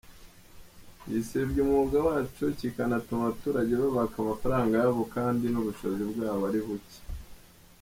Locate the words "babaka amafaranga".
3.81-4.73